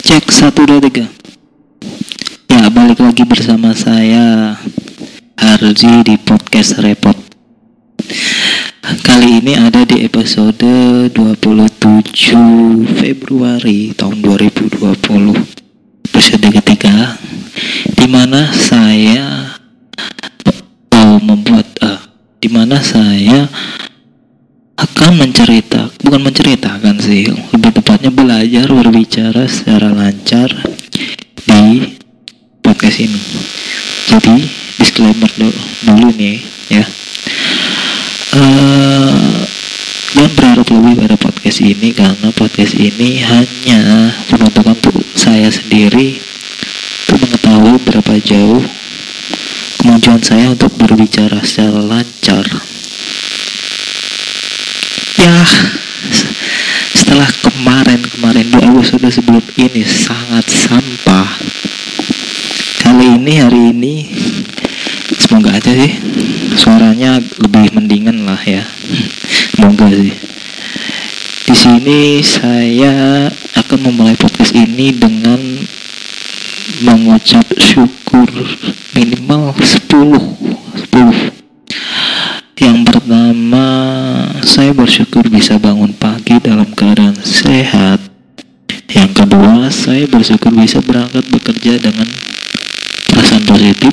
Cek 0.00 0.32
satu 0.32 0.64
dua 0.64 0.80
tiga. 0.80 1.04
Ya 2.48 2.72
balik 2.72 3.04
lagi 3.04 3.22
bersama 3.28 3.76
saya 3.76 4.56
Harji 5.36 6.00
di 6.02 6.16
podcast 6.16 6.80
Repot. 6.80 7.16
Kali 9.04 9.44
ini 9.44 9.60
ada 9.60 9.84
di 9.84 10.00
episode 10.00 10.64
27 11.12 12.96
Februari 12.96 13.92
tahun 13.92 14.18
2020 14.24 14.80
Episode 16.10 16.48
ketiga 16.58 17.14
Di 17.94 18.06
mana 18.10 18.50
saya 18.50 19.54
oh, 20.96 21.20
membuat 21.22 21.68
uh, 21.84 22.00
Di 22.40 22.48
mana 22.50 22.80
saya 22.82 23.46
akan 24.80 25.12
mencerita 25.20 25.92
bukan 26.00 26.24
menceritakan 26.24 26.96
sih 27.04 27.28
lebih 27.52 27.69
tepatnya 27.90 28.14
belajar 28.14 28.66
berbicara 28.70 29.50
secara 29.50 29.90
lancar 29.90 30.46
di 31.42 31.98
podcast 32.62 33.02
ini. 33.02 33.18
Jadi 34.06 34.46
disclaimer 34.78 35.26
dulu, 35.34 35.58
nih 36.14 36.38
ya. 36.70 36.86
Uh, 38.30 39.42
berharap 40.38 40.70
lebih 40.70 41.02
pada 41.02 41.18
podcast 41.18 41.58
ini 41.66 41.90
karena 41.90 42.30
podcast 42.30 42.78
ini 42.78 43.26
hanya 43.26 44.14
untuk 44.38 45.02
saya 45.18 45.50
sendiri 45.50 46.22
untuk 47.10 47.26
mengetahui 47.26 47.74
berapa 47.90 48.14
jauh 48.22 48.62
kemajuan 49.82 50.22
saya 50.22 50.54
untuk 50.54 50.70
berbicara 50.78 51.42
secara 51.42 51.82
lancar. 51.82 52.46
Ya 55.18 55.42
setelah 56.94 57.26
kemarin-kemarin 58.30 58.70
dua 58.70 58.78
episode 58.78 59.10
sebelum 59.10 59.42
ini 59.58 59.82
sangat 59.82 60.46
sampah. 60.46 61.26
Kali 62.78 63.18
ini 63.18 63.42
hari 63.42 63.74
ini 63.74 64.06
semoga 65.18 65.58
aja 65.58 65.74
sih 65.74 65.98
suaranya 66.54 67.18
lebih 67.18 67.74
mendingan 67.74 68.22
lah 68.22 68.38
ya. 68.38 68.62
Semoga 69.58 69.90
sih. 69.90 70.14
Di 71.42 71.54
sini 71.58 72.22
saya 72.22 73.26
akan 73.58 73.90
memulai 73.90 74.14
podcast 74.14 74.54
ini 74.54 74.94
dengan 74.94 75.66
mengucap 76.86 77.50
syukur 77.58 78.30
minimal 78.94 79.58
10 79.58 79.90
10 80.94 81.40
yang 82.60 82.84
pertama, 82.84 83.66
saya 84.44 84.76
bersyukur 84.76 85.24
bisa 85.32 85.56
bangun 85.56 85.96
pagi 85.96 86.36
dalam 86.44 86.68
keadaan 86.76 87.16
sehat. 87.16 87.99
Kedua, 89.20 89.68
saya 89.68 90.08
bersyukur 90.08 90.56
bisa 90.56 90.80
berangkat 90.80 91.28
bekerja 91.28 91.76
dengan 91.76 92.08
perasaan 93.12 93.44
positif. 93.44 93.92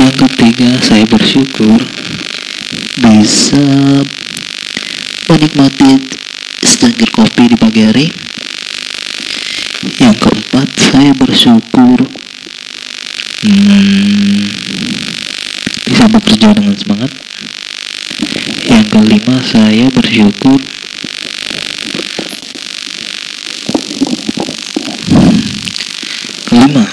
Yang 0.00 0.14
ketiga, 0.24 0.80
saya 0.80 1.04
bersyukur 1.04 1.76
bisa 2.96 3.66
menikmati 5.28 6.00
secangkir 6.64 7.12
kopi 7.12 7.52
di 7.52 7.56
pagi 7.60 7.84
hari. 7.84 8.06
Yang 10.00 10.16
keempat, 10.24 10.68
saya 10.80 11.12
bersyukur 11.12 12.00
hmm, 13.44 14.40
bisa 15.84 16.08
bekerja 16.08 16.56
dengan 16.56 16.72
semangat 16.72 17.12
yang 18.66 18.84
kelima 18.90 19.38
saya 19.44 19.86
bersyukur 19.92 20.58
kelima 26.46 26.84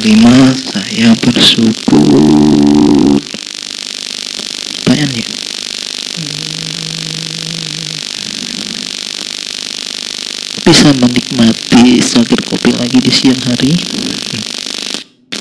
kelima 0.00 0.32
saya 0.56 1.12
bersyukur. 1.20 3.20
Banyak 4.88 5.08
nih 5.12 5.28
bisa 10.64 10.88
menikmati 10.96 12.00
sakit 12.00 12.40
kopi 12.48 12.72
lagi 12.72 12.96
di 12.96 13.12
siang 13.12 13.36
hari? 13.44 13.76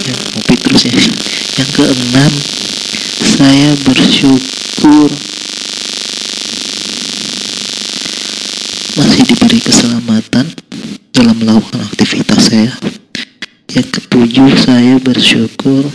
Ya 0.03 0.15
kopi 0.35 0.53
terus 0.59 0.91
ya. 0.91 0.95
Yang 1.63 1.69
keenam 1.79 2.31
saya 3.23 3.71
bersyukur 3.87 5.07
masih 8.99 9.23
diberi 9.23 9.59
keselamatan 9.63 10.51
dalam 11.15 11.35
melakukan 11.39 11.79
aktivitas 11.79 12.51
saya 12.51 12.75
yang 13.69 13.85
ketujuh 14.29 14.61
saya 14.61 14.95
bersyukur. 15.01 15.89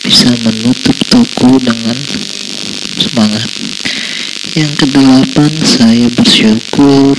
Bisa 0.00 0.32
menutup 0.40 0.96
toko 1.12 1.60
dengan 1.60 1.98
semangat. 2.96 3.44
Yang 4.56 4.72
kedelapan 4.88 5.52
saya 5.68 6.08
bersyukur. 6.16 7.12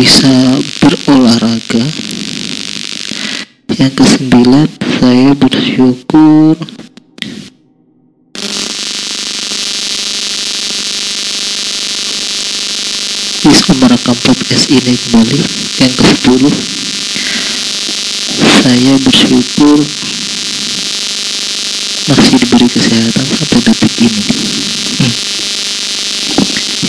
Bisa 0.00 0.64
berolahraga. 0.80 1.84
Yang 3.76 3.92
kesembilan 4.00 4.68
saya 4.96 5.36
bersyukur 5.36 6.56
bisa 13.50 13.74
merekam 14.50 14.66
podcast 14.66 14.66
ini 14.74 14.94
kembali. 14.98 15.38
Yang 15.78 15.92
ke 15.94 16.04
sepuluh 16.10 16.54
saya 18.60 18.94
bersyukur 18.98 19.78
masih 22.10 22.36
diberi 22.42 22.66
kesehatan 22.66 23.24
sampai 23.30 23.58
detik 23.62 23.94
ini. 24.02 24.22
Hmm. 24.98 25.12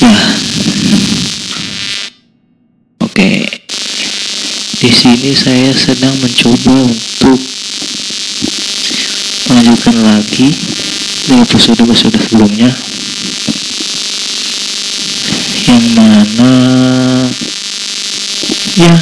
ya. 0.01 0.15
Oke. 3.05 3.31
Di 4.81 4.89
sini 4.89 5.29
saya 5.37 5.69
sedang 5.77 6.17
mencoba 6.17 6.89
untuk 6.89 7.39
melanjutkan 9.53 9.95
lagi 10.01 10.49
di 11.29 11.33
episode-episode 11.37 12.17
sebelumnya. 12.17 12.73
Yang 15.69 15.85
mana 15.93 17.00
ya. 18.77 18.95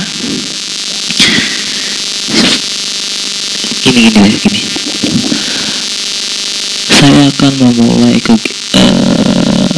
Gini 3.80 4.02
gini 4.09 4.30
gini 4.38 4.62
saya 7.00 7.31
akan 7.31 7.53
memulai 7.63 8.19
ke 8.19 8.35
uh, 8.75 9.78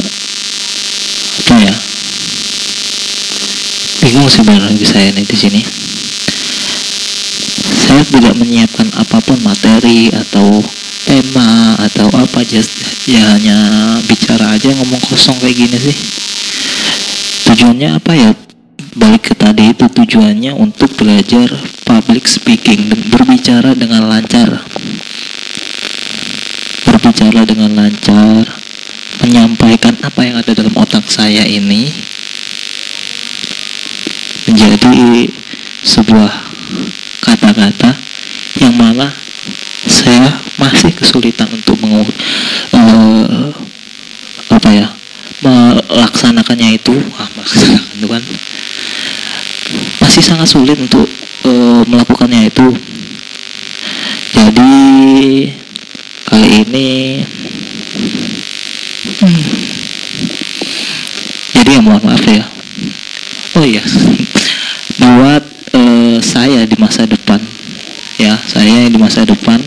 apa 1.38 1.56
ya? 1.62 1.75
Bingung 4.02 4.25
sebenarnya 4.25 4.85
saya 4.88 5.13
nih 5.13 5.22
di 5.28 5.38
sini. 5.38 5.62
Saya 7.78 8.02
tidak 8.09 8.34
menyiapkan 8.41 8.90
apa 8.97 9.22
pun 9.22 9.38
materi 9.46 10.09
atau 10.09 10.66
tema 11.06 11.78
atau 11.78 12.09
apa 12.16 12.41
aja 12.41 12.63
ya 13.06 13.22
hanya 13.38 13.58
bicara 14.09 14.58
aja 14.58 14.73
ngomong 14.73 15.02
kosong 15.06 15.38
kayak 15.38 15.62
gini 15.62 15.78
sih. 15.78 15.96
Tujuannya 17.52 18.02
apa 18.02 18.12
ya 18.18 18.31
balik 18.91 19.31
ke 19.31 19.34
tadi 19.40 19.72
itu 19.72 19.88
tujuannya 19.88 20.52
untuk 20.52 20.91
belajar 21.00 21.47
public 21.88 22.28
speaking 22.28 22.91
berbicara 23.07 23.72
dengan 23.72 24.12
lancar. 24.12 24.68
Berbicara 26.84 27.47
dengan 27.47 27.72
lancar 27.72 28.43
menyampaikan 29.23 29.96
apa 30.03 30.22
yang 30.28 30.35
ada 30.35 30.52
dalam 30.52 30.76
otak 30.76 31.08
saya 31.08 31.47
ini 31.47 31.88
menjadi 34.49 35.29
sebuah 35.87 36.32
kata-kata 37.23 37.96
yang 38.59 38.76
malah 38.76 39.14
saya 39.87 40.35
masih 40.59 40.91
kesulitan 40.91 41.47
untuk 41.47 41.79
mengu 41.79 42.03
uh, 42.76 43.49
apa 44.52 44.70
ya 44.76 44.87
melaksanakannya 45.40 46.76
itu. 46.76 46.91
Ah 47.16 47.29
melaksanakan 47.40 47.87
itu 47.96 48.08
kan 48.11 48.23
masih 50.11 50.28
sangat 50.28 50.52
sulit 50.52 50.75
untuk 50.75 51.08
uh, 51.47 51.87
melakukannya 51.87 52.52
itu. 52.52 52.67
Jadi 54.35 54.75
kali 56.28 56.47
ini 56.67 57.23
hmm, 59.23 59.43
jadi 61.55 61.69
ya 61.72 61.79
mohon 61.79 62.03
maaf 62.03 62.28
ya. 62.28 62.43
Oh 63.55 63.63
iya. 63.63 63.79
Buat 64.99 65.47
uh, 65.79 66.19
saya 66.19 66.67
di 66.67 66.75
masa 66.75 67.08
depan 67.08 67.40
ya 68.19 68.35
saya 68.52 68.91
di 68.91 68.99
masa 68.99 69.23
depan 69.23 69.63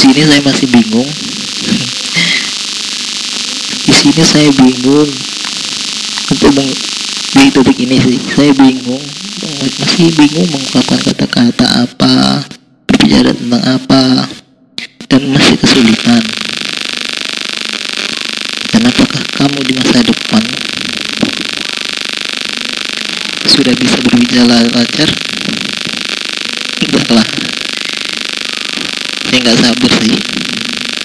sini 0.00 0.24
saya 0.24 0.40
masih 0.40 0.66
bingung. 0.72 1.10
Di 3.84 3.92
sini 3.92 4.22
saya 4.24 4.48
bingung 4.56 5.10
untuk 6.32 6.50
meng 6.56 6.70
di 7.30 7.48
titik 7.52 7.78
ini 7.84 7.96
sih 8.00 8.16
saya 8.32 8.52
bingung 8.56 9.04
masih 9.60 10.08
bingung 10.16 10.48
mengungkapkan 10.50 10.98
kata-kata 11.04 11.66
apa 11.84 12.42
berbicara 12.88 13.30
tentang 13.36 13.64
apa 13.64 14.24
dan 15.04 15.22
masih 15.36 15.56
kesulitan. 15.60 16.24
Dan 18.72 18.82
apakah 18.88 19.22
kamu 19.36 19.58
di 19.68 19.72
masa 19.76 20.00
depan 20.00 20.42
sudah 23.52 23.74
bisa 23.76 23.96
berbicara 24.00 24.64
lancar? 24.64 25.10
Enggak 26.88 27.08
lah 27.12 27.49
saya 29.30 29.46
nggak 29.46 29.62
sabar 29.62 29.92
sih. 30.02 30.18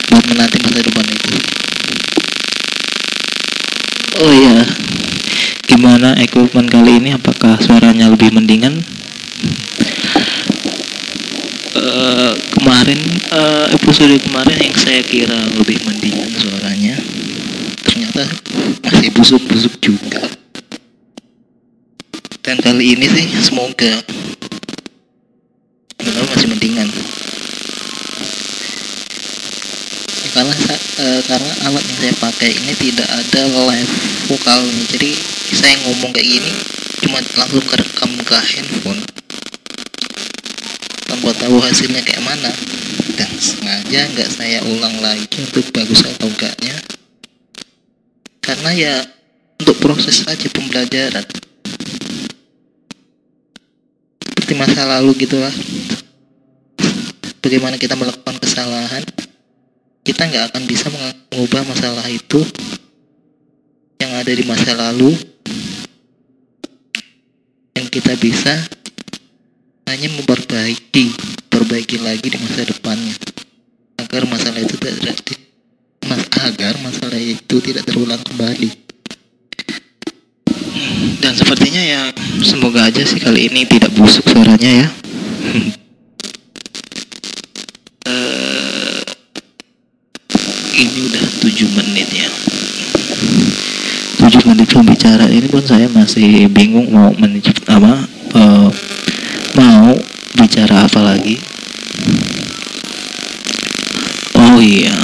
Buat 0.10 0.26
menanti 0.34 0.58
masa 0.66 0.82
depan 0.82 1.06
itu. 1.06 1.30
Oh 4.18 4.34
iya. 4.34 4.66
Gimana 5.70 6.18
equipment 6.18 6.66
kali 6.66 6.98
ini? 6.98 7.14
Apakah 7.14 7.62
suaranya 7.62 8.10
lebih 8.10 8.34
mendingan? 8.34 8.82
Uh, 11.78 12.34
kemarin 12.58 12.98
uh, 13.30 13.70
episode 13.78 14.18
kemarin 14.26 14.58
yang 14.58 14.74
saya 14.74 15.06
kira 15.06 15.38
lebih 15.62 15.78
mendingan 15.86 16.34
suaranya 16.34 16.98
ternyata 17.86 18.26
masih 18.90 19.14
busuk-busuk 19.14 19.78
juga. 19.86 20.26
Dan 22.42 22.58
kali 22.58 22.98
ini 22.98 23.06
sih 23.06 23.30
semoga 23.38 24.02
masih 26.34 26.50
mendingan 26.50 26.90
karena 30.36 30.52
uh, 31.00 31.22
karena 31.24 31.54
alat 31.72 31.84
yang 31.88 32.00
saya 32.04 32.16
pakai 32.20 32.52
ini 32.52 32.74
tidak 32.76 33.08
ada 33.08 33.42
live 33.48 33.94
vokalnya 34.28 34.84
jadi 34.92 35.12
saya 35.56 35.76
ngomong 35.88 36.12
kayak 36.12 36.28
gini 36.28 36.54
cuma 37.06 37.22
langsung 37.38 37.64
kerekam 37.70 38.12
ke 38.26 38.34
handphone. 38.36 39.02
Tanpa 41.06 41.30
tahu 41.38 41.62
hasilnya 41.62 42.02
kayak 42.02 42.26
mana. 42.26 42.52
Dan 43.16 43.32
sengaja 43.40 44.10
nggak 44.12 44.30
saya 44.34 44.60
ulang 44.68 45.00
lagi 45.00 45.24
untuk 45.40 45.64
bagus 45.72 46.04
atau 46.04 46.28
enggaknya. 46.28 46.76
Karena 48.42 48.70
ya 48.76 48.96
untuk 49.62 49.78
proses 49.80 50.26
saja 50.26 50.50
pembelajaran. 50.50 51.24
Seperti 54.20 54.54
masa 54.58 54.84
lalu 54.90 55.16
gitulah. 55.24 55.54
Bagaimana 57.40 57.78
kita 57.78 57.94
melakukan 57.94 58.42
kesalahan 58.42 59.06
kita 60.06 60.22
nggak 60.30 60.54
akan 60.54 60.64
bisa 60.70 60.86
mengubah 60.94 61.66
masalah 61.66 62.06
itu 62.14 62.46
yang 63.98 64.14
ada 64.22 64.30
di 64.30 64.46
masa 64.46 64.78
lalu 64.78 65.18
yang 67.74 67.90
kita 67.90 68.14
bisa 68.22 68.54
hanya 69.90 70.08
memperbaiki 70.14 71.10
perbaiki 71.50 71.98
lagi 72.06 72.30
di 72.30 72.38
masa 72.38 72.70
depannya. 72.70 73.18
Agar 73.98 74.30
masalah 74.30 74.62
itu 74.62 74.78
tidak 74.78 75.18
agar 76.46 76.78
masalah 76.86 77.18
itu 77.18 77.58
tidak 77.58 77.90
terulang 77.90 78.22
kembali. 78.22 78.70
Dan 81.26 81.34
sepertinya 81.34 81.82
ya 81.82 82.14
semoga 82.46 82.86
aja 82.86 83.02
sih 83.02 83.18
kali 83.18 83.50
ini 83.50 83.66
tidak 83.66 83.90
busuk 83.98 84.30
suaranya 84.30 84.86
ya 84.86 84.88
ini 90.76 91.00
udah 91.08 91.24
7 91.56 91.72
menit 91.72 92.12
ya. 92.12 92.28
7 94.28 94.44
menit 94.52 94.68
pembicara 94.76 95.24
ini 95.32 95.48
pun 95.48 95.64
saya 95.64 95.88
masih 95.88 96.52
bingung 96.52 96.92
mau 96.92 97.16
menunjuk 97.16 97.56
apa 97.72 98.04
uh, 98.36 98.68
mau 99.56 99.96
bicara 100.36 100.84
apa 100.84 101.00
lagi. 101.00 101.40
Oh 104.36 104.60
iya. 104.60 105.00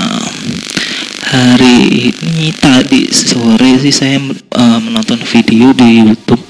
Hari 1.31 2.12
ini 2.19 2.51
tadi 2.59 3.07
sore 3.07 3.80
sih 3.80 3.95
saya 3.95 4.19
uh, 4.51 4.80
menonton 4.83 5.24
video 5.24 5.71
di 5.71 6.04
YouTube 6.04 6.44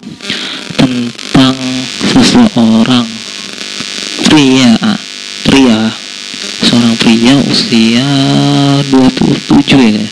tentang 0.81 1.54
seseorang 2.09 3.06
pria. 4.25 4.74
Pria. 5.45 5.94
Seorang 6.65 6.97
pria 6.97 7.38
usia 7.45 8.09
27 9.71 10.00
ya 10.03 10.07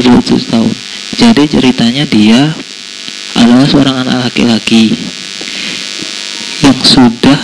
27 0.00 0.52
tahun 0.52 0.72
jadi 1.20 1.42
ceritanya 1.46 2.04
dia 2.08 2.40
adalah 3.36 3.66
seorang 3.68 3.96
anak 4.06 4.30
laki-laki 4.30 4.94
yang 6.64 6.78
sudah 6.80 7.38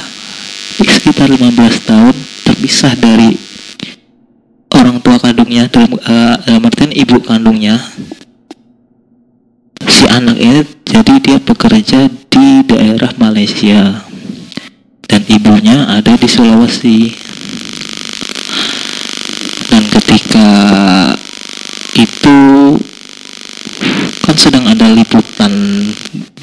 sekitar 0.80 1.28
15 1.28 1.88
tahun 1.88 2.14
terpisah 2.46 2.94
dari 2.96 3.36
orang 4.72 5.02
tua 5.04 5.20
kandungnya 5.20 5.68
dalam, 5.68 5.92
uh, 6.00 6.36
dalam 6.44 6.62
artian 6.64 6.92
ibu 6.94 7.20
kandungnya. 7.20 7.76
Si 9.84 10.04
anak 10.08 10.36
ini 10.40 10.60
jadi 10.86 11.14
dia 11.20 11.38
bekerja 11.40 12.08
di 12.08 12.64
daerah 12.64 13.12
Malaysia. 13.20 14.06
Dan 15.10 15.26
ibunya 15.26 15.90
ada 15.90 16.14
di 16.14 16.28
Sulawesi 16.30 17.29
ketika 20.10 20.50
itu 21.94 22.38
kan 24.26 24.34
sedang 24.34 24.66
ada 24.66 24.90
liputan 24.90 25.54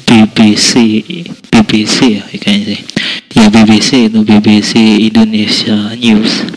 BBC 0.08 1.04
BBC 1.52 2.16
ya 2.16 2.24
kayaknya 2.32 2.64
sih. 2.72 2.80
Ya 3.36 3.52
BBC 3.52 4.08
itu 4.08 4.24
BBC 4.24 4.72
Indonesia 5.12 5.92
News. 6.00 6.48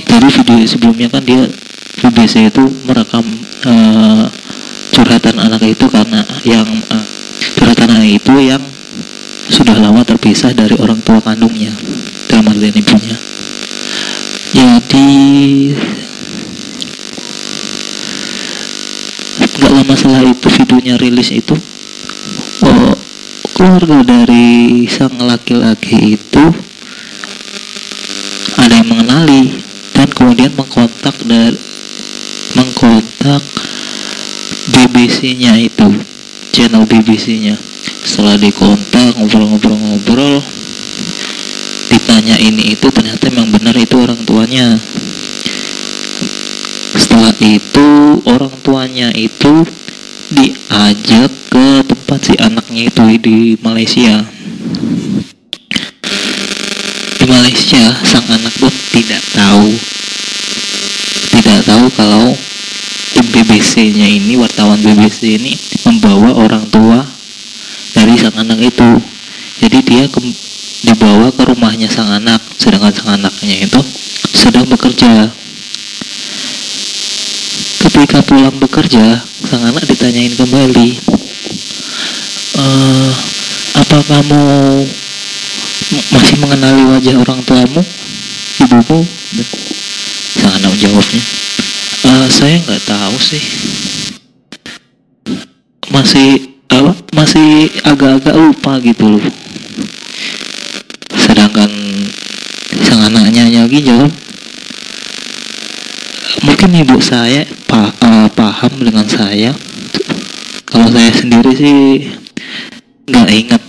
Dari 0.00 0.28
video 0.32 0.64
sebelumnya 0.64 1.12
kan 1.12 1.20
dia 1.20 1.44
BBC 2.00 2.48
itu 2.48 2.64
merekam 2.88 3.24
uh, 3.68 4.24
curhatan 4.96 5.36
anak 5.36 5.60
itu 5.68 5.84
karena 5.92 6.24
yang 6.48 6.64
uh, 6.64 7.04
curhatan 7.60 7.92
anak 7.92 8.16
itu 8.16 8.32
yang 8.40 8.62
sudah 9.52 9.76
lama 9.76 10.00
terpisah 10.00 10.56
dari 10.56 10.80
orang 10.80 10.96
tua 11.04 11.20
kandungnya 11.20 11.76
dalam 12.32 12.48
artian 12.48 12.72
ibunya. 12.72 13.16
Jadi 14.56 15.12
nggak 19.66 19.75
lama 19.86 19.94
setelah 19.94 20.26
itu 20.26 20.48
videonya 20.50 20.98
rilis 20.98 21.30
itu 21.30 21.54
oh, 22.66 22.94
keluarga 23.54 24.02
dari 24.02 24.82
sang 24.90 25.14
laki-laki 25.14 26.18
itu 26.18 26.44
ada 28.58 28.82
yang 28.82 28.90
mengenali 28.90 29.54
dan 29.94 30.10
kemudian 30.10 30.50
mengkontak 30.58 31.14
dari 31.22 31.54
mengkontak 32.58 33.38
BBC-nya 34.74 35.54
itu 35.54 35.86
channel 36.50 36.82
BBC-nya 36.90 37.54
setelah 38.02 38.42
dikontak 38.42 39.14
ngobrol-ngobrol-ngobrol 39.22 40.42
ditanya 41.94 42.34
ini 42.42 42.74
itu 42.74 42.90
ternyata 42.90 43.30
memang 43.30 43.54
benar 43.54 43.78
itu 43.78 43.94
orang 44.02 44.18
tuanya 44.26 44.82
setelah 46.96 47.36
itu 47.44 47.88
orang 48.24 48.52
tuanya 48.64 49.12
itu 49.12 49.64
diajak 50.32 51.30
ke 51.52 51.66
tempat 51.84 52.20
si 52.24 52.34
anaknya 52.40 52.88
itu 52.88 53.04
di 53.20 53.38
Malaysia. 53.60 54.24
Di 57.16 57.26
Malaysia 57.28 57.84
sang 58.02 58.26
anak 58.32 58.54
pun 58.56 58.72
tidak 58.96 59.22
tahu. 59.36 59.68
Tidak 61.36 61.60
tahu 61.68 61.86
kalau 61.92 62.32
tim 63.12 63.26
BBC-nya 63.28 64.08
ini 64.08 64.40
wartawan 64.40 64.80
BBC 64.80 65.36
ini 65.36 65.52
membawa 65.84 66.32
orang 66.32 66.64
tua 66.72 67.04
dari 67.92 68.16
sang 68.16 68.34
anak 68.40 68.58
itu. 68.72 68.90
Jadi 69.60 69.78
dia 69.84 70.04
ke 70.08 70.20
dibawa 70.86 71.32
ke 71.32 71.42
rumahnya 71.44 71.90
sang 71.90 72.06
anak 72.12 72.38
sedangkan 72.60 72.92
sang 72.94 73.18
anaknya 73.18 73.64
itu 73.64 73.80
sedang 74.36 74.68
bekerja 74.70 75.26
ketika 77.96 78.20
pulang 78.28 78.52
bekerja 78.60 79.24
sang 79.24 79.64
anak 79.64 79.88
ditanyain 79.88 80.36
kembali 80.36 81.00
e, 82.60 82.64
apa 83.72 83.98
kamu 84.04 84.44
masih 86.12 86.36
mengenali 86.44 86.92
wajah 86.92 87.16
orang 87.16 87.40
tuamu? 87.48 87.80
Ibumu 88.60 89.00
sang 90.28 90.52
anak 90.60 90.76
jawabnya 90.76 91.22
e, 92.04 92.10
saya 92.28 92.60
nggak 92.68 92.84
tahu 92.84 93.16
sih. 93.16 93.40
Masih 95.88 96.28
apa 96.68 96.92
masih 97.16 97.72
agak-agak 97.80 98.36
lupa 98.36 98.76
gitu 98.84 99.08
loh. 99.08 99.24
Sedangkan 101.16 101.72
sang 102.84 103.08
anaknya 103.08 103.64
lagi 103.64 103.80
jawab 103.80 104.25
mungkin 106.46 106.70
ibu 106.78 107.02
saya 107.02 107.42
pa, 107.66 107.90
uh, 107.90 108.30
paham 108.30 108.72
dengan 108.78 109.02
saya. 109.10 109.50
Kalau 110.62 110.86
saya 110.94 111.10
sendiri 111.10 111.50
sih 111.58 111.78
nggak 113.10 113.30
ingat. 113.34 113.62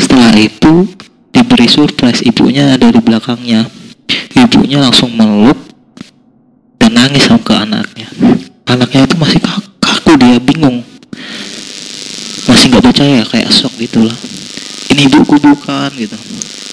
Setelah 0.00 0.32
itu 0.40 0.88
diberi 1.28 1.68
surprise 1.68 2.24
ibunya 2.24 2.72
ada 2.72 2.88
di 2.88 3.00
belakangnya. 3.04 3.68
Ibunya 4.32 4.80
langsung 4.80 5.12
meluk 5.12 5.60
dan 6.80 6.96
nangis 6.96 7.28
sama 7.28 7.44
ke 7.44 7.52
anaknya. 7.52 8.08
Anaknya 8.64 9.04
itu 9.04 9.16
masih 9.20 9.40
kaku 9.76 10.16
dia 10.16 10.40
bingung. 10.40 10.80
Masih 12.48 12.72
nggak 12.72 12.84
percaya 12.88 13.20
kayak 13.28 13.52
shock 13.52 13.76
gitulah 13.76 14.16
ini 14.92 15.08
ibuku 15.08 15.40
bukan 15.40 15.90
gitu. 15.96 16.16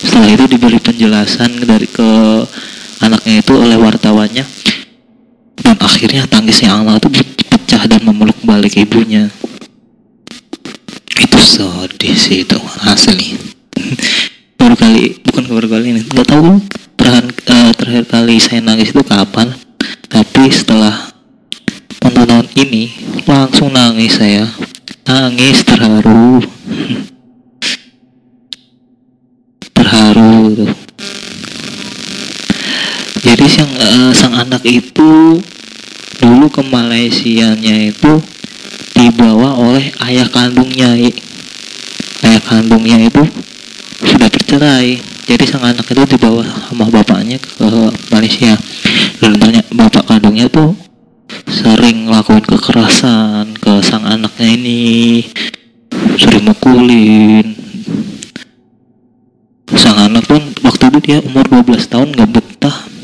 Setelah 0.03 0.29
itu 0.35 0.45
diberi 0.51 0.79
penjelasan 0.79 1.63
dari 1.63 1.87
ke 1.87 2.43
anaknya 3.03 3.43
itu 3.43 3.53
oleh 3.55 3.77
wartawannya. 3.79 4.45
Dan 5.59 5.75
akhirnya 5.83 6.23
tangisnya 6.27 6.71
Allah 6.71 6.95
itu 6.95 7.11
pecah 7.47 7.83
dan 7.87 8.01
memeluk 8.03 8.39
balik 8.47 8.79
ibunya. 8.79 9.27
Itu 11.19 11.39
sedih 11.39 12.15
sih 12.15 12.47
itu 12.47 12.59
asli. 12.87 13.35
Baru 14.55 14.75
kali 14.79 15.19
bukan 15.23 15.43
baru 15.51 15.67
kali 15.67 15.85
ini 15.91 16.01
nggak 16.07 16.27
tahu 16.27 16.63
terakhir, 16.95 17.25
uh, 17.51 17.71
terakhir 17.75 18.03
kali 18.07 18.35
saya 18.39 18.63
nangis 18.63 18.95
itu 18.95 19.03
kapan. 19.03 19.51
Tapi 20.07 20.47
setelah 20.51 21.09
tahun 22.39 22.55
ini 22.55 22.83
langsung 23.27 23.75
nangis 23.75 24.15
saya. 24.15 24.47
Nangis 25.03 25.59
terharu 25.67 26.39
sang 33.59 33.75
uh, 33.75 34.11
sang 34.15 34.35
anak 34.39 34.63
itu 34.63 35.35
dulu 36.15 36.47
ke 36.47 36.63
Malaysia 36.63 37.51
nya 37.59 37.91
itu 37.91 38.23
dibawa 38.95 39.51
oleh 39.59 39.91
ayah 40.07 40.31
kandungnya 40.31 40.95
ayah 42.23 42.39
kandungnya 42.47 43.03
itu 43.03 43.19
sudah 43.99 44.31
bercerai. 44.31 45.03
Jadi 45.27 45.43
sang 45.43 45.67
anak 45.67 45.83
itu 45.91 46.15
dibawa 46.15 46.39
sama 46.71 46.87
bapaknya 46.87 47.35
ke 47.35 47.67
Malaysia. 48.07 48.55
Dan 49.19 49.35
tanya 49.35 49.59
bapak 49.75 50.07
kandungnya 50.07 50.47
tuh 50.47 50.79
sering 51.51 52.07
lakuin 52.07 52.39
kekerasan 52.39 53.59
ke 53.59 53.83
sang 53.83 54.07
anaknya 54.07 54.55
ini. 54.55 55.19
Sering 56.15 56.47
mukulin. 56.47 57.59
Sang 59.75 59.99
anak 59.99 60.23
pun 60.31 60.47
waktu 60.63 60.95
itu 60.95 60.99
dia 61.03 61.17
umur 61.27 61.43
12 61.43 61.91
tahun 61.91 62.15
gak 62.15 62.31
betah 62.39 62.98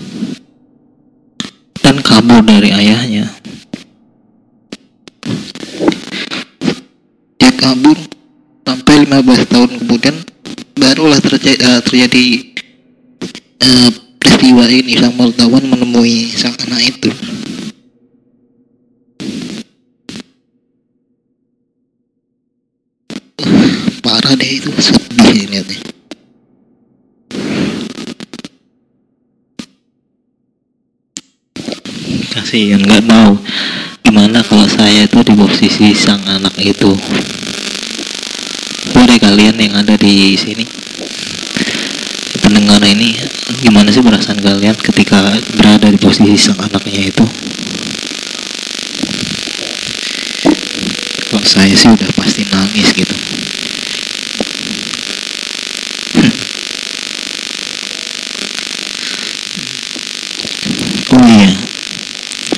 kabur 2.25 2.41
dari 2.41 2.73
ayahnya. 2.73 3.29
Dia 7.37 7.51
kabur 7.53 7.93
sampai 8.65 9.05
15 9.05 9.45
tahun 9.45 9.69
kemudian 9.77 10.15
barulah 10.73 11.21
terjadi, 11.21 11.61
uh, 11.61 11.81
terjadi 11.85 12.25
uh, 13.61 13.89
peristiwa 14.17 14.65
ini. 14.73 14.97
Sang 14.97 15.13
wartawan 15.21 15.69
menemui 15.69 16.33
sang 16.33 16.57
anak 16.65 16.97
itu. 16.97 17.13
Parah 24.01 24.33
deh 24.33 24.49
itu 24.49 24.73
sedih 24.81 25.45
lihatnya 25.45 25.94
kasihan 32.35 32.83
nggak 32.83 33.07
tahu 33.07 33.39
gimana 34.03 34.43
kalau 34.43 34.67
saya 34.67 35.07
itu 35.07 35.19
di 35.23 35.33
posisi 35.39 35.95
sang 35.95 36.19
anak 36.27 36.51
itu? 36.59 36.91
Boleh 38.91 39.15
kalian 39.15 39.55
yang 39.55 39.79
ada 39.79 39.95
di 39.95 40.35
sini? 40.35 40.67
Pendengar 42.43 42.83
ini 42.83 43.15
gimana 43.63 43.87
sih 43.87 44.03
perasaan 44.03 44.43
kalian 44.43 44.75
ketika 44.75 45.31
berada 45.55 45.87
di 45.87 45.95
posisi 45.95 46.35
sang 46.35 46.59
anaknya 46.59 47.07
itu? 47.07 47.25
Kalau 51.31 51.47
saya 51.47 51.71
sih 51.71 51.87
udah 51.87 52.11
pasti 52.19 52.43
nangis 52.51 52.91
gitu 52.91 53.15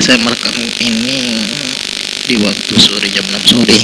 saya 0.07 0.23
merekam 0.23 0.55
ini 0.55 1.19
di 2.31 2.39
waktu 2.39 2.73
sore 2.79 3.11
jam 3.11 3.27
6 3.27 3.43
sore. 3.43 3.75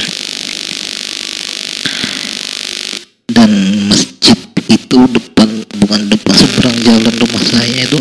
Dan 3.27 3.51
masjid 3.91 4.39
itu 4.71 4.97
depan 5.11 5.51
bukan 5.83 6.01
depan 6.07 6.35
seberang 6.39 6.79
jalan 6.79 7.11
rumah 7.19 7.43
saya 7.43 7.75
itu 7.75 7.99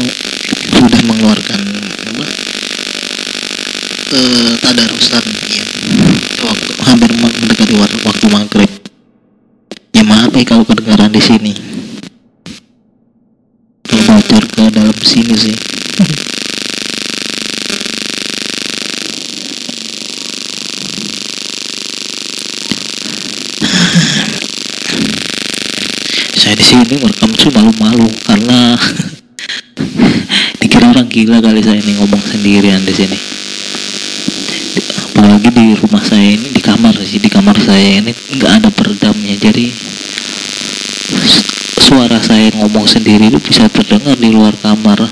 sudah 0.71 1.03
mengeluarkan 1.03 1.63
apa? 2.15 2.27
E, 4.15 4.19
tadarusan 4.71 5.25
ya. 5.51 5.67
Waktu 6.47 6.73
hampir 6.79 7.11
mendekati 7.19 7.75
waktu 8.07 8.27
maghrib. 8.31 8.71
Ya 9.99 10.07
maaf 10.07 10.31
ya 10.31 10.47
kalau 10.47 10.63
kedengaran 10.63 11.11
di 11.11 11.19
sini. 11.19 11.59
Kalau 13.83 14.23
ke 14.23 14.71
dalam 14.71 14.95
sini 15.03 15.35
sih 15.35 15.57
saya 26.53 26.61
di 26.61 26.69
sini 26.69 26.95
merekam 27.01 27.33
tuh 27.33 27.49
malu-malu 27.49 28.13
karena 28.29 28.77
dikira 30.61 30.93
orang 30.93 31.09
gila 31.09 31.41
kali 31.41 31.65
saya 31.65 31.81
ini 31.81 31.97
ngomong 31.97 32.21
sendirian 32.21 32.85
di 32.85 32.93
sini. 32.93 33.17
Apalagi 35.01 35.49
di 35.49 35.73
rumah 35.81 36.05
saya 36.05 36.37
ini 36.37 36.53
di 36.53 36.61
kamar 36.61 36.93
sih 37.01 37.25
di 37.25 37.33
kamar 37.33 37.57
saya 37.57 38.05
ini 38.05 38.13
nggak 38.13 38.53
ada 38.53 38.69
peredamnya. 38.69 39.33
Jadi 39.33 39.73
suara 41.81 42.21
saya 42.21 42.53
ngomong 42.61 42.85
sendiri 42.85 43.33
itu 43.33 43.41
bisa 43.41 43.73
terdengar 43.73 44.21
di 44.21 44.29
luar 44.29 44.53
kamar. 44.61 45.09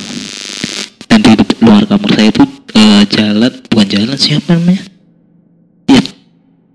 Dan 1.09 1.25
di 1.25 1.32
luar 1.64 1.88
kamar 1.88 2.20
saya 2.20 2.28
itu 2.28 2.44
uh, 2.76 3.02
jalan 3.09 3.52
bukan 3.73 3.87
jalan 3.88 4.18
siapa 4.20 4.61
namanya? 4.61 4.85
Ya, 5.88 6.04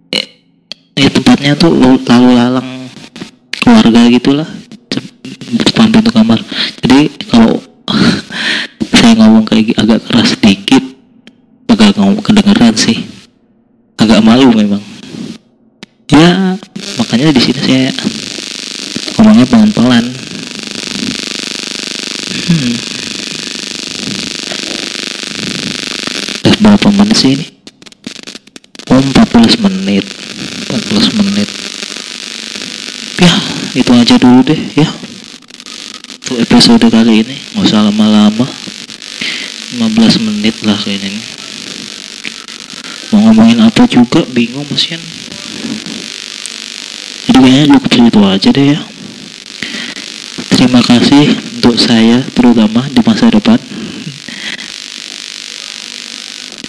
ya, 0.09 0.25
ya 1.05 1.09
tempatnya 1.13 1.53
tuh 1.53 1.69
lalu 1.77 2.33
lalang 2.33 2.74
keluarga 3.85 4.09
gitulah. 4.09 4.49
Depan 5.61 5.93
pintu 5.93 6.09
kamar. 6.09 6.41
Jadi 6.81 7.05
kalau 7.29 7.61
saya 8.97 9.13
ngomong 9.13 9.45
kayak 9.45 9.77
agak 9.77 10.01
keras 10.09 10.33
sedikit 10.33 10.81
agak 11.69 11.93
ngomong 12.01 12.25
kedengeran 12.25 12.73
sih. 12.73 13.05
Agak 14.01 14.25
malu 14.25 14.49
memang. 14.57 14.81
Ya 16.09 16.57
makanya 16.97 17.29
di 17.29 17.41
sini 17.45 17.61
saya 17.61 17.93
ngomongnya 19.21 19.45
pelan-pelan. 19.45 20.05
Hmm. 22.45 22.73
udah 26.41 26.55
berapa 26.57 26.87
menit 26.89 27.17
sih 27.21 27.31
ini? 27.37 27.45
Oh 28.89 28.97
14 28.97 29.61
menit. 29.61 30.05
14 30.73 31.21
menit 31.21 31.64
ya 33.19 33.33
itu 33.75 33.91
aja 33.95 34.15
dulu 34.19 34.41
deh 34.43 34.61
ya. 34.75 34.89
Untuk 36.25 36.41
episode 36.41 36.87
kali 36.89 37.21
ini 37.21 37.35
nggak 37.53 37.65
usah 37.65 37.85
lama-lama. 37.85 38.47
15 39.75 40.25
menit 40.25 40.55
lah 40.63 40.77
kayak 40.79 41.03
ini. 41.03 41.21
Mau 43.11 43.29
ngomongin 43.29 43.59
apa 43.59 43.83
juga 43.87 44.23
bingung 44.31 44.65
mesin 44.71 44.99
jadi 47.25 47.41
kayaknya 47.41 47.65
cukup 47.75 47.91
segitu 47.91 48.19
aja 48.21 48.49
deh 48.53 48.65
ya. 48.77 48.79
Terima 50.55 50.79
kasih 50.79 51.25
untuk 51.59 51.75
saya 51.75 52.21
terutama 52.31 52.85
di 52.87 53.01
masa 53.01 53.27
depan. 53.33 53.59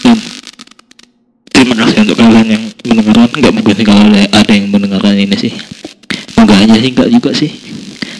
Dan 0.02 0.18
terima 1.54 1.74
kasih 1.84 2.08
untuk 2.08 2.18
kalian 2.18 2.48
yang 2.50 2.64
mendengarkan. 2.88 3.28
Nggak 3.36 3.52
mungkin 3.52 3.76
kalau 3.84 4.10
ada 4.10 4.52
yang 4.56 4.66
mendengarkan 4.72 5.14
ini 5.14 5.36
sih 5.38 5.52
sih 6.80 6.90
enggak 6.92 7.10
juga 7.12 7.30
sih. 7.36 7.50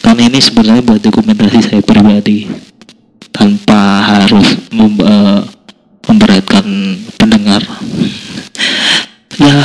Karena 0.00 0.30
ini 0.30 0.38
sebenarnya 0.38 0.82
buat 0.86 1.00
dokumentasi 1.02 1.58
saya 1.62 1.80
pribadi. 1.82 2.46
Tanpa 3.34 4.00
harus 4.00 4.56
mem 4.72 4.96
uh, 5.02 5.42
memberatkan 6.06 6.64
pendengar. 7.18 7.60
Ya 9.36 9.56